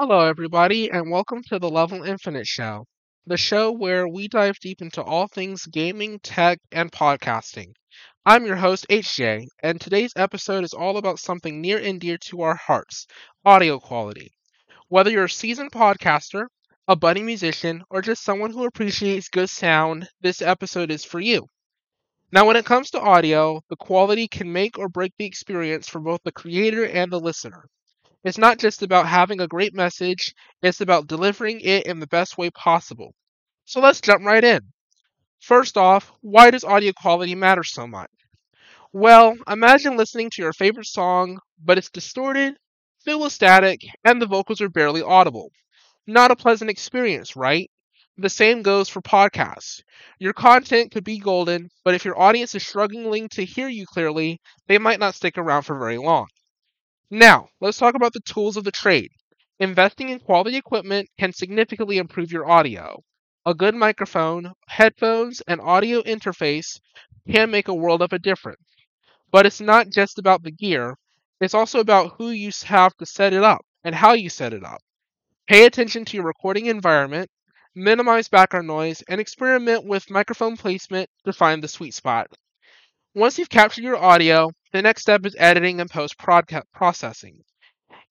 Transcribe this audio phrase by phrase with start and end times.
[0.00, 2.84] Hello, everybody, and welcome to the Level Infinite Show,
[3.26, 7.72] the show where we dive deep into all things gaming, tech, and podcasting.
[8.24, 12.42] I'm your host, HJ, and today's episode is all about something near and dear to
[12.42, 13.08] our hearts
[13.44, 14.30] audio quality.
[14.86, 16.46] Whether you're a seasoned podcaster,
[16.86, 21.48] a budding musician, or just someone who appreciates good sound, this episode is for you.
[22.30, 25.98] Now, when it comes to audio, the quality can make or break the experience for
[25.98, 27.64] both the creator and the listener.
[28.28, 32.36] It's not just about having a great message, it's about delivering it in the best
[32.36, 33.14] way possible.
[33.64, 34.60] So let's jump right in.
[35.40, 38.10] First off, why does audio quality matter so much?
[38.92, 42.58] Well, imagine listening to your favorite song, but it's distorted,
[43.02, 45.50] filled with static, and the vocals are barely audible.
[46.06, 47.70] Not a pleasant experience, right?
[48.18, 49.80] The same goes for podcasts.
[50.18, 54.38] Your content could be golden, but if your audience is struggling to hear you clearly,
[54.66, 56.26] they might not stick around for very long.
[57.10, 59.10] Now, let's talk about the tools of the trade.
[59.58, 63.02] Investing in quality equipment can significantly improve your audio.
[63.46, 66.78] A good microphone, headphones, and audio interface
[67.26, 68.60] can make a world of a difference.
[69.30, 70.96] But it's not just about the gear,
[71.40, 74.62] it's also about who you have to set it up and how you set it
[74.62, 74.82] up.
[75.46, 77.30] Pay attention to your recording environment,
[77.74, 82.26] minimize background noise, and experiment with microphone placement to find the sweet spot.
[83.14, 87.44] Once you've captured your audio, the next step is editing and post processing.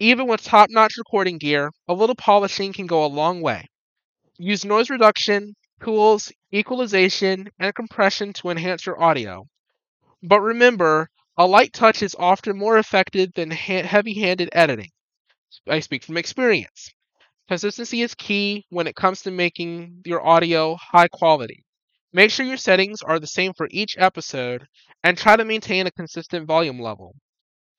[0.00, 3.66] Even with top notch recording gear, a little polishing can go a long way.
[4.38, 9.46] Use noise reduction, tools, equalization, and compression to enhance your audio.
[10.22, 14.90] But remember, a light touch is often more effective than ha- heavy handed editing.
[15.68, 16.90] I speak from experience.
[17.48, 21.64] Consistency is key when it comes to making your audio high quality.
[22.12, 24.68] Make sure your settings are the same for each episode
[25.02, 27.16] and try to maintain a consistent volume level.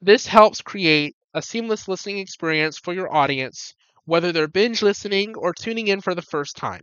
[0.01, 3.73] This helps create a seamless listening experience for your audience,
[4.05, 6.81] whether they're binge listening or tuning in for the first time.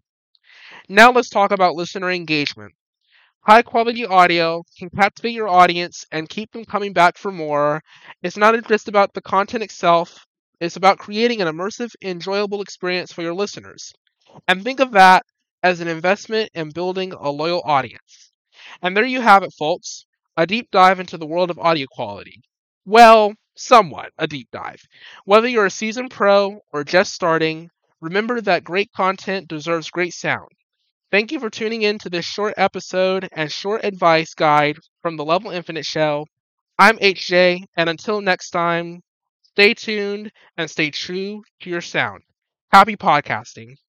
[0.89, 2.75] Now let's talk about listener engagement.
[3.43, 7.83] High quality audio can captivate your audience and keep them coming back for more.
[8.23, 10.27] It's not just about the content itself,
[10.61, 13.93] it's about creating an immersive, enjoyable experience for your listeners.
[14.49, 15.25] And think of that
[15.63, 18.33] as an investment in building a loyal audience.
[18.83, 22.43] And there you have it, folks a deep dive into the world of audio quality.
[22.85, 24.83] Well, somewhat a deep dive.
[25.25, 27.71] Whether you're a seasoned pro or just starting,
[28.01, 30.51] remember that great content deserves great sound.
[31.11, 35.25] Thank you for tuning in to this short episode and short advice guide from the
[35.25, 36.27] Level Infinite Show.
[36.79, 39.03] I'm HJ, and until next time,
[39.59, 42.23] Stay tuned and stay true to your sound.
[42.71, 43.79] Happy podcasting.